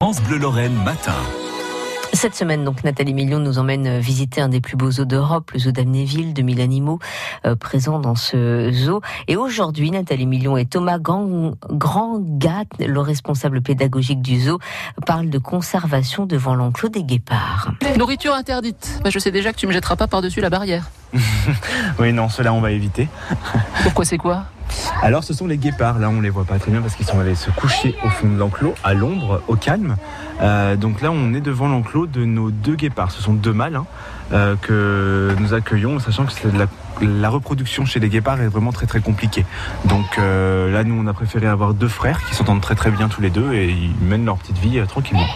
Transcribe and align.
France 0.00 0.22
Bleu 0.22 0.38
Lorraine 0.38 0.80
matin. 0.84 1.16
Cette 2.12 2.36
semaine, 2.36 2.62
donc, 2.62 2.84
Nathalie 2.84 3.14
Million 3.14 3.40
nous 3.40 3.58
emmène 3.58 3.98
visiter 3.98 4.40
un 4.40 4.48
des 4.48 4.60
plus 4.60 4.76
beaux 4.76 4.92
zoos 4.92 5.06
d'Europe, 5.06 5.50
le 5.50 5.58
zoo 5.58 5.72
d'Amnéville, 5.72 6.34
2000 6.34 6.60
animaux 6.60 7.00
euh, 7.44 7.56
présents 7.56 7.98
dans 7.98 8.14
ce 8.14 8.70
zoo. 8.72 9.00
Et 9.26 9.34
aujourd'hui, 9.34 9.90
Nathalie 9.90 10.26
Million 10.26 10.56
et 10.56 10.66
Thomas 10.66 11.00
Grand, 11.00 11.54
Grandgat, 11.68 12.66
le 12.78 13.00
responsable 13.00 13.60
pédagogique 13.60 14.22
du 14.22 14.38
zoo, 14.38 14.60
parlent 15.04 15.30
de 15.30 15.38
conservation 15.38 16.26
devant 16.26 16.54
l'enclos 16.54 16.90
des 16.90 17.02
guépards. 17.02 17.72
Nourriture 17.96 18.34
interdite. 18.34 19.00
Bah, 19.02 19.10
je 19.10 19.18
sais 19.18 19.32
déjà 19.32 19.52
que 19.52 19.58
tu 19.58 19.66
me 19.66 19.72
jetteras 19.72 19.96
pas 19.96 20.06
par-dessus 20.06 20.40
la 20.40 20.50
barrière. 20.50 20.90
Oui, 21.98 22.12
non, 22.12 22.28
cela 22.28 22.52
on 22.52 22.60
va 22.60 22.70
éviter. 22.70 23.08
Pourquoi 23.82 24.04
c'est 24.04 24.18
quoi? 24.18 24.44
Alors, 25.02 25.24
ce 25.24 25.32
sont 25.32 25.46
les 25.46 25.58
guépards. 25.58 25.98
Là, 25.98 26.10
on 26.10 26.20
les 26.20 26.30
voit 26.30 26.44
pas 26.44 26.58
très 26.58 26.70
bien 26.70 26.80
parce 26.80 26.94
qu'ils 26.94 27.06
sont 27.06 27.20
allés 27.20 27.34
se 27.34 27.50
coucher 27.50 27.94
au 28.04 28.08
fond 28.08 28.28
de 28.28 28.36
l'enclos, 28.36 28.74
à 28.84 28.94
l'ombre, 28.94 29.42
au 29.48 29.56
calme. 29.56 29.96
Euh, 30.40 30.76
donc 30.76 31.00
là, 31.00 31.10
on 31.10 31.34
est 31.34 31.40
devant 31.40 31.68
l'enclos 31.68 32.06
de 32.06 32.24
nos 32.24 32.50
deux 32.50 32.74
guépards. 32.74 33.10
Ce 33.10 33.22
sont 33.22 33.34
deux 33.34 33.52
mâles 33.52 33.76
hein, 33.76 33.86
euh, 34.32 34.56
que 34.60 35.34
nous 35.38 35.54
accueillons, 35.54 35.98
sachant 35.98 36.24
que 36.24 36.32
la, 37.00 37.28
reproduction 37.28 37.84
chez 37.84 38.00
les 38.00 38.08
guépards 38.08 38.40
est 38.40 38.48
vraiment 38.48 38.72
très 38.72 38.86
très 38.86 39.00
compliquée. 39.00 39.44
Donc 39.84 40.18
euh, 40.18 40.72
là, 40.72 40.84
nous, 40.84 41.00
on 41.00 41.06
a 41.06 41.12
préféré 41.12 41.46
avoir 41.46 41.74
deux 41.74 41.88
frères 41.88 42.24
qui 42.24 42.34
s'entendent 42.34 42.60
très 42.60 42.74
très 42.74 42.90
bien 42.90 43.08
tous 43.08 43.20
les 43.20 43.30
deux 43.30 43.52
et 43.52 43.70
ils 43.70 44.04
mènent 44.04 44.24
leur 44.24 44.38
petite 44.38 44.58
vie 44.58 44.80
tranquillement. 44.88 45.26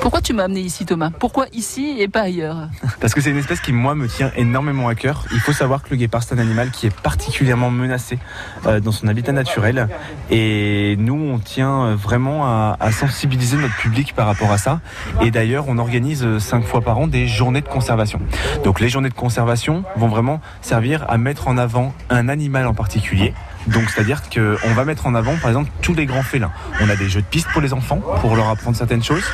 Pourquoi 0.00 0.20
tu 0.20 0.32
m'as 0.32 0.44
amené 0.44 0.60
ici, 0.60 0.86
Thomas 0.86 1.10
Pourquoi 1.10 1.46
ici 1.52 1.96
et 1.98 2.08
pas 2.08 2.22
ailleurs 2.22 2.68
Parce 3.00 3.12
que 3.14 3.20
c'est 3.20 3.30
une 3.30 3.38
espèce 3.38 3.60
qui, 3.60 3.72
moi, 3.72 3.94
me 3.94 4.06
tient 4.08 4.30
énormément 4.36 4.88
à 4.88 4.94
cœur. 4.94 5.24
Il 5.32 5.40
faut 5.40 5.52
savoir 5.52 5.82
que 5.82 5.90
le 5.90 5.96
guépard, 5.96 6.22
c'est 6.22 6.34
un 6.34 6.38
animal 6.38 6.70
qui 6.70 6.86
est 6.86 6.94
particulièrement 6.94 7.70
menacé 7.70 8.18
euh, 8.66 8.80
dans 8.80 8.92
son 8.92 9.08
habitat 9.08 9.32
naturel. 9.32 9.88
Et 10.30 10.96
nous, 10.98 11.14
on 11.14 11.38
tient 11.38 11.94
vraiment 11.96 12.46
à, 12.46 12.76
à 12.78 12.92
sensibiliser 12.92 13.56
notre 13.56 13.76
public 13.76 14.14
par 14.14 14.26
rapport 14.26 14.52
à 14.52 14.58
ça. 14.58 14.80
Et 15.22 15.30
d'ailleurs, 15.30 15.64
on 15.68 15.78
organise 15.78 16.24
euh, 16.24 16.38
cinq 16.38 16.64
fois 16.64 16.80
par 16.82 16.98
an 16.98 17.06
des 17.06 17.26
journées 17.26 17.60
de 17.60 17.68
conservation. 17.68 18.20
Donc 18.64 18.80
les 18.80 18.88
journées 18.88 19.08
de 19.08 19.14
conservation 19.14 19.84
vont 19.96 20.08
vraiment 20.08 20.40
servir 20.62 21.04
à 21.08 21.18
mettre 21.18 21.48
en 21.48 21.58
avant 21.58 21.92
un 22.10 22.28
animal 22.28 22.66
en 22.66 22.74
particulier. 22.74 23.34
Donc 23.66 23.90
c'est-à-dire 23.90 24.22
qu'on 24.30 24.74
va 24.74 24.84
mettre 24.84 25.06
en 25.06 25.14
avant 25.14 25.36
par 25.36 25.50
exemple 25.50 25.70
tous 25.82 25.94
les 25.94 26.06
grands 26.06 26.22
félins. 26.22 26.52
On 26.80 26.88
a 26.88 26.96
des 26.96 27.08
jeux 27.08 27.20
de 27.20 27.26
piste 27.26 27.48
pour 27.52 27.60
les 27.60 27.72
enfants 27.72 28.00
pour 28.20 28.36
leur 28.36 28.48
apprendre 28.48 28.76
certaines 28.76 29.02
choses. 29.02 29.24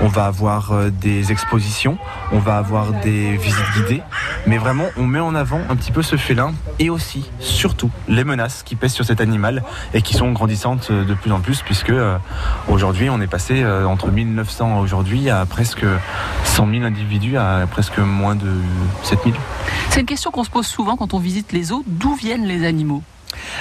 On 0.00 0.08
va 0.08 0.26
avoir 0.26 0.72
euh, 0.72 0.90
des 0.90 1.32
expositions, 1.32 1.98
on 2.32 2.38
va 2.38 2.56
avoir 2.56 2.92
des 2.92 3.36
visites 3.36 3.72
guidées. 3.74 4.02
Mais 4.46 4.58
vraiment 4.58 4.86
on 4.96 5.06
met 5.06 5.20
en 5.20 5.34
avant 5.34 5.60
un 5.68 5.76
petit 5.76 5.92
peu 5.92 6.02
ce 6.02 6.16
félin 6.16 6.52
et 6.78 6.90
aussi, 6.90 7.30
surtout, 7.40 7.90
les 8.08 8.24
menaces 8.24 8.62
qui 8.62 8.76
pèsent 8.76 8.92
sur 8.92 9.04
cet 9.04 9.20
animal 9.20 9.62
et 9.92 10.02
qui 10.02 10.14
sont 10.14 10.30
grandissantes 10.32 10.88
euh, 10.90 11.04
de 11.04 11.14
plus 11.14 11.32
en 11.32 11.40
plus 11.40 11.62
puisque 11.62 11.90
euh, 11.90 12.16
aujourd'hui 12.68 13.10
on 13.10 13.20
est 13.20 13.26
passé 13.26 13.64
entre 13.64 14.10
1900 14.10 14.78
aujourd'hui 14.78 15.30
à 15.30 15.44
presque 15.46 15.84
100 16.44 16.70
000 16.70 16.84
individus 16.84 17.36
à 17.36 17.66
presque 17.70 17.98
moins 17.98 18.34
de 18.34 18.50
7000. 19.02 19.34
C'est 19.90 20.00
une 20.00 20.06
question 20.06 20.30
qu'on 20.30 20.44
se 20.44 20.50
pose 20.50 20.66
souvent 20.66 20.96
quand 20.96 21.14
on 21.14 21.18
visite 21.18 21.52
les 21.52 21.64
zoos. 21.64 21.84
D'où 21.86 22.14
viennent 22.14 22.46
les 22.46 22.66
animaux? 22.66 23.02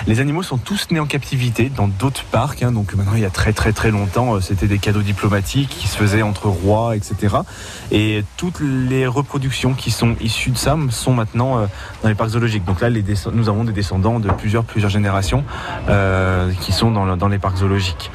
Les 0.08 0.20
animaux 0.20 0.44
sont 0.44 0.58
tous 0.58 0.88
nés 0.92 1.00
en 1.00 1.06
captivité 1.06 1.70
dans 1.70 1.88
d'autres 1.88 2.24
parcs. 2.24 2.64
hein. 2.64 2.72
donc 2.72 2.94
maintenant, 2.96 3.14
il 3.16 3.22
y 3.22 3.26
a 3.26 3.30
très 3.30 3.54
très 3.54 3.72
très 3.74 3.92
longtemps, 3.92 4.36
euh, 4.36 4.40
c'était 4.42 4.68
des 4.68 4.78
cadeaux 4.80 5.02
diplomatiques 5.02 5.70
qui 5.70 5.88
se 5.88 5.98
faisaient 5.98 6.22
entre 6.22 6.48
rois, 6.48 6.96
etc. 6.96 7.38
Et 7.92 8.24
toutes 8.38 8.60
les 8.62 9.06
reproductions 9.08 9.74
qui 9.74 9.92
sont 9.92 10.16
issues 10.22 10.52
de 10.52 10.58
ça 10.58 10.76
sont 10.90 11.14
maintenant 11.14 11.60
euh, 11.60 11.66
dans 12.04 12.10
les 12.10 12.16
parcs 12.16 12.30
zoologiques. 12.32 12.66
Donc 12.66 12.82
là, 12.82 12.90
nous 13.34 13.50
avons 13.50 13.64
des 13.64 13.74
descendants 13.74 14.20
de 14.20 14.30
plusieurs 14.32 14.66
générations 14.90 15.44
euh, 15.90 16.52
qui 16.62 16.72
sont 16.72 16.92
dans, 16.92 17.06
le- 17.06 17.16
dans 17.16 17.28
les 17.28 17.40
parcs 17.40 17.58
zoologiques. 17.58 18.12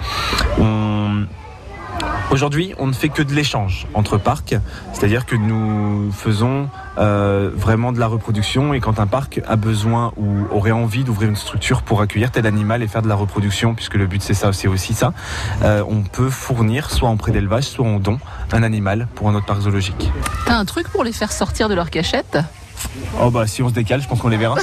Aujourd'hui, 2.30 2.74
on 2.78 2.86
ne 2.88 2.92
fait 2.92 3.10
que 3.10 3.22
de 3.22 3.32
l'échange 3.32 3.86
entre 3.94 4.18
parcs, 4.18 4.56
c'est-à-dire 4.92 5.24
que 5.26 5.36
nous 5.36 6.10
faisons 6.10 6.68
euh, 6.98 7.50
vraiment 7.54 7.92
de 7.92 7.98
la 7.98 8.06
reproduction. 8.06 8.74
Et 8.74 8.80
quand 8.80 9.00
un 9.00 9.06
parc 9.06 9.40
a 9.46 9.56
besoin 9.56 10.12
ou 10.16 10.46
aurait 10.50 10.70
envie 10.70 11.04
d'ouvrir 11.04 11.28
une 11.28 11.36
structure 11.36 11.82
pour 11.82 12.00
accueillir 12.00 12.30
tel 12.30 12.46
animal 12.46 12.82
et 12.82 12.88
faire 12.88 13.02
de 13.02 13.08
la 13.08 13.14
reproduction, 13.14 13.74
puisque 13.74 13.94
le 13.94 14.06
but 14.06 14.22
c'est 14.22 14.34
ça, 14.34 14.52
c'est 14.52 14.68
aussi 14.68 14.94
ça, 14.94 15.12
euh, 15.62 15.82
on 15.88 16.02
peut 16.02 16.30
fournir 16.30 16.90
soit 16.90 17.08
en 17.08 17.16
prêt 17.16 17.32
d'élevage, 17.32 17.64
soit 17.64 17.86
en 17.86 17.98
don 17.98 18.18
un 18.52 18.62
animal 18.62 19.08
pour 19.14 19.28
un 19.28 19.34
autre 19.34 19.46
parc 19.46 19.62
zoologique. 19.62 20.12
T'as 20.46 20.56
un 20.56 20.64
truc 20.64 20.88
pour 20.88 21.04
les 21.04 21.12
faire 21.12 21.32
sortir 21.32 21.68
de 21.68 21.74
leur 21.74 21.90
cachette? 21.90 22.38
Oh 23.20 23.30
bah 23.30 23.46
si 23.46 23.62
on 23.62 23.68
se 23.68 23.74
décale, 23.74 24.02
je 24.02 24.08
pense 24.08 24.20
qu'on 24.20 24.28
les 24.28 24.36
verra. 24.36 24.56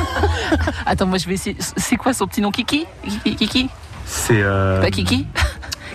Attends, 0.86 1.06
moi 1.06 1.18
je 1.18 1.26
vais 1.26 1.34
essayer. 1.34 1.56
C'est 1.58 1.96
quoi 1.96 2.12
son 2.12 2.26
petit 2.26 2.40
nom? 2.40 2.50
Kiki? 2.50 2.86
Kiki? 3.04 3.36
Kiki? 3.36 3.70
C'est 4.06 4.42
euh, 4.42 4.80
Pas 4.80 4.90
Kiki? 4.90 5.26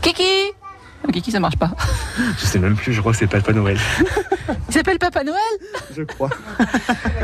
Kiki? 0.02 0.24
Kiki, 1.12 1.32
ça 1.32 1.40
marche 1.40 1.58
pas. 1.58 1.72
je 2.40 2.46
sais 2.46 2.60
même 2.60 2.76
plus, 2.76 2.94
je 2.94 3.00
crois 3.00 3.12
que 3.12 3.18
c'est 3.18 3.28
Papa 3.28 3.54
Noël. 3.54 3.78
Il 4.70 4.74
s'appelle 4.74 5.00
Papa 5.00 5.24
Noël 5.24 5.40
Je 5.96 6.04
crois. 6.04 6.30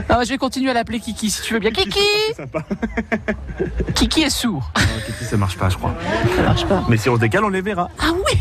Ah, 0.10 0.20
Je 0.24 0.30
vais 0.30 0.38
continuer 0.38 0.70
à 0.72 0.74
l'appeler 0.74 1.00
Kiki 1.00 1.30
si 1.30 1.42
tu 1.42 1.54
veux 1.54 1.60
bien. 1.60 1.72
Kiki 1.72 2.00
C'est 2.30 2.36
sympa. 2.36 2.64
Kiki 3.96 4.22
est 4.22 4.30
sourd. 4.30 4.72
Non, 4.76 4.84
Kiki, 5.06 5.26
ça 5.26 5.38
marche 5.38 5.58
pas, 5.58 5.70
je 5.70 5.78
crois. 5.78 5.94
Ça 6.36 6.44
marche 6.44 6.66
pas. 6.66 6.84
Mais 6.90 6.98
si 6.98 7.10
on 7.10 7.16
se 7.16 7.22
décale, 7.22 7.44
on 7.44 7.50
les 7.50 7.62
verra. 7.62 7.90
Ah 8.00 8.12
oui 8.14 8.40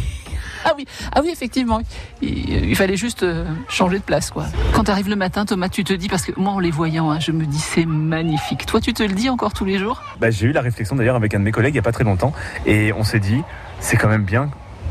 ah 0.64 0.72
oui, 0.76 0.84
ah 1.14 1.20
oui, 1.22 1.30
effectivement. 1.32 1.80
Il, 2.20 2.68
il 2.68 2.76
fallait 2.76 2.96
juste 2.96 3.22
euh, 3.22 3.46
changer 3.68 3.98
de 3.98 4.04
place, 4.04 4.30
quoi. 4.30 4.44
Quand 4.74 4.84
tu 4.84 4.90
arrives 4.90 5.08
le 5.08 5.16
matin, 5.16 5.46
Thomas, 5.46 5.70
tu 5.70 5.84
te 5.84 5.92
dis, 5.94 6.08
parce 6.08 6.22
que 6.22 6.32
moi, 6.38 6.52
en 6.52 6.58
les 6.58 6.70
voyant, 6.70 7.10
hein, 7.10 7.18
je 7.18 7.32
me 7.32 7.46
dis, 7.46 7.58
c'est 7.58 7.86
magnifique. 7.86 8.66
Toi, 8.66 8.78
tu 8.80 8.92
te 8.92 9.02
le 9.02 9.14
dis 9.14 9.30
encore 9.30 9.54
tous 9.54 9.64
les 9.64 9.78
jours? 9.78 10.02
Bah, 10.20 10.30
j'ai 10.30 10.46
eu 10.48 10.52
la 10.52 10.60
réflexion 10.60 10.96
d'ailleurs 10.96 11.16
avec 11.16 11.32
un 11.34 11.38
de 11.38 11.44
mes 11.44 11.52
collègues 11.52 11.72
il 11.72 11.76
n'y 11.76 11.80
a 11.80 11.82
pas 11.82 11.92
très 11.92 12.04
longtemps 12.04 12.34
et 12.66 12.92
on 12.92 13.04
s'est 13.04 13.20
dit 13.20 13.40
c'est 13.80 13.96
quand 13.96 14.08
même 14.08 14.24
bien 14.24 14.50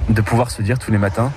de 0.09 0.21
pouvoir 0.21 0.51
se 0.51 0.61
dire 0.61 0.77
tous 0.79 0.91
les 0.91 0.97
matins 0.97 1.31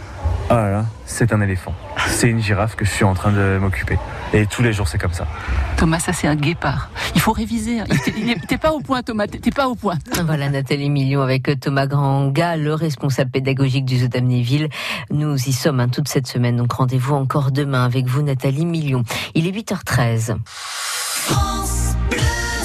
ah 0.51 0.57
là 0.57 0.71
là 0.71 0.85
c'est 1.07 1.33
un 1.33 1.41
éléphant 1.41 1.75
c'est 2.09 2.29
une 2.29 2.41
girafe 2.41 2.75
que 2.75 2.85
je 2.85 2.91
suis 2.91 3.05
en 3.05 3.15
train 3.15 3.31
de 3.31 3.59
m'occuper 3.61 3.99
et 4.33 4.47
tous 4.47 4.63
les 4.63 4.73
jours 4.73 4.89
c'est 4.89 4.99
comme 4.99 5.13
ça 5.13 5.27
Thomas, 5.77 5.99
ça, 5.99 6.13
c'est 6.13 6.29
un 6.29 6.37
guépard. 6.37 6.91
Il 7.17 7.21
faut 7.21 7.33
réviser. 7.33 7.81
hein. 7.81 7.85
T'es 8.47 8.57
pas 8.57 8.71
au 8.71 8.79
point, 8.79 9.03
Thomas. 9.03 9.27
T'es 9.27 9.51
pas 9.51 9.67
au 9.67 9.75
point. 9.75 9.97
Voilà 10.25 10.49
Nathalie 10.49 10.91
Million 10.91 11.23
avec 11.23 11.59
Thomas 11.59 11.87
Granga, 11.89 12.57
le 12.57 12.73
responsable 12.73 13.33
pédagogique 13.33 13.85
du 13.85 13.99
zoo 13.99 14.07
d'Amnéville. 14.07 14.69
Nous 15.11 15.35
y 15.35 15.53
sommes 15.53 15.81
hein, 15.81 15.89
toute 15.89 16.07
cette 16.07 16.29
semaine, 16.29 16.57
donc 16.57 16.73
rendez-vous 16.73 17.17
encore 17.17 17.51
demain 17.51 17.85
avec 17.85 18.07
vous 18.07 18.23
Nathalie 18.23 18.65
Million. 18.65 19.03
Il 19.35 19.49
est 19.49 19.51
8h13. 19.51 20.37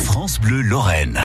France 0.03 0.39
Bleu 0.39 0.61
Lorraine. 0.61 1.15